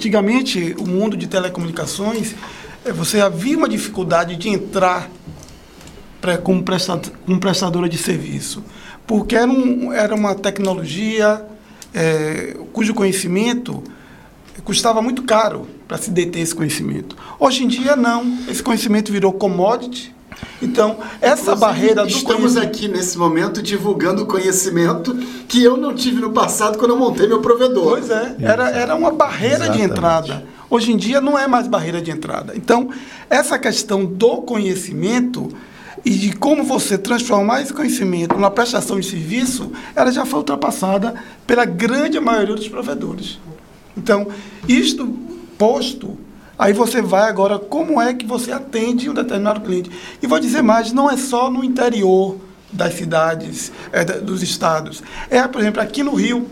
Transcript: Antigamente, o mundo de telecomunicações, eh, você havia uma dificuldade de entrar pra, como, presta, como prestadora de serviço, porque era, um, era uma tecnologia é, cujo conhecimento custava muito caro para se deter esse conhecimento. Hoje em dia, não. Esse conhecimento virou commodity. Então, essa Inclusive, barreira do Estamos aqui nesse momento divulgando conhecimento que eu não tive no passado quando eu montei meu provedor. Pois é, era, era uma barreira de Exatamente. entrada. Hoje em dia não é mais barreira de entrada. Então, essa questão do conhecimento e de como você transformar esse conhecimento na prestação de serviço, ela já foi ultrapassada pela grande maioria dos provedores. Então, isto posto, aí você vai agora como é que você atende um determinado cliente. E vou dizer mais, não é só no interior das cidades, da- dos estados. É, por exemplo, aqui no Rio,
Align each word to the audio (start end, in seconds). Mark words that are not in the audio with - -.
Antigamente, 0.00 0.74
o 0.78 0.86
mundo 0.86 1.14
de 1.14 1.26
telecomunicações, 1.26 2.34
eh, 2.86 2.90
você 2.90 3.20
havia 3.20 3.54
uma 3.54 3.68
dificuldade 3.68 4.34
de 4.34 4.48
entrar 4.48 5.10
pra, 6.22 6.38
como, 6.38 6.62
presta, 6.62 6.98
como 7.26 7.38
prestadora 7.38 7.86
de 7.86 7.98
serviço, 7.98 8.64
porque 9.06 9.36
era, 9.36 9.46
um, 9.46 9.92
era 9.92 10.14
uma 10.14 10.34
tecnologia 10.34 11.44
é, 11.92 12.56
cujo 12.72 12.94
conhecimento 12.94 13.84
custava 14.64 15.02
muito 15.02 15.22
caro 15.24 15.68
para 15.86 15.98
se 15.98 16.10
deter 16.10 16.40
esse 16.40 16.54
conhecimento. 16.54 17.14
Hoje 17.38 17.64
em 17.64 17.68
dia, 17.68 17.94
não. 17.94 18.38
Esse 18.48 18.62
conhecimento 18.62 19.12
virou 19.12 19.34
commodity. 19.34 20.14
Então, 20.62 20.98
essa 21.20 21.52
Inclusive, 21.52 21.60
barreira 21.60 22.02
do 22.02 22.08
Estamos 22.08 22.56
aqui 22.56 22.86
nesse 22.86 23.16
momento 23.16 23.62
divulgando 23.62 24.26
conhecimento 24.26 25.14
que 25.48 25.62
eu 25.62 25.76
não 25.76 25.94
tive 25.94 26.20
no 26.20 26.32
passado 26.32 26.78
quando 26.78 26.90
eu 26.90 26.98
montei 26.98 27.26
meu 27.26 27.40
provedor. 27.40 27.98
Pois 27.98 28.10
é, 28.10 28.36
era, 28.40 28.70
era 28.70 28.94
uma 28.94 29.10
barreira 29.10 29.56
de 29.56 29.62
Exatamente. 29.64 29.90
entrada. 29.90 30.44
Hoje 30.68 30.92
em 30.92 30.96
dia 30.96 31.20
não 31.20 31.38
é 31.38 31.46
mais 31.46 31.66
barreira 31.66 32.00
de 32.00 32.10
entrada. 32.10 32.52
Então, 32.54 32.90
essa 33.28 33.58
questão 33.58 34.04
do 34.04 34.42
conhecimento 34.42 35.48
e 36.04 36.10
de 36.10 36.32
como 36.32 36.62
você 36.62 36.96
transformar 36.96 37.62
esse 37.62 37.72
conhecimento 37.72 38.38
na 38.38 38.50
prestação 38.50 38.98
de 38.98 39.06
serviço, 39.06 39.72
ela 39.94 40.10
já 40.10 40.24
foi 40.24 40.38
ultrapassada 40.38 41.14
pela 41.46 41.64
grande 41.64 42.18
maioria 42.20 42.54
dos 42.54 42.68
provedores. 42.68 43.38
Então, 43.96 44.28
isto 44.68 45.06
posto, 45.58 46.16
aí 46.60 46.72
você 46.72 47.00
vai 47.02 47.28
agora 47.28 47.58
como 47.58 48.00
é 48.00 48.12
que 48.14 48.26
você 48.26 48.52
atende 48.52 49.08
um 49.10 49.14
determinado 49.14 49.60
cliente. 49.62 49.90
E 50.22 50.26
vou 50.26 50.38
dizer 50.38 50.62
mais, 50.62 50.92
não 50.92 51.10
é 51.10 51.16
só 51.16 51.50
no 51.50 51.64
interior 51.64 52.36
das 52.72 52.94
cidades, 52.94 53.72
da- 53.92 54.18
dos 54.20 54.42
estados. 54.42 55.02
É, 55.28 55.42
por 55.48 55.60
exemplo, 55.60 55.80
aqui 55.82 56.04
no 56.04 56.14
Rio, 56.14 56.46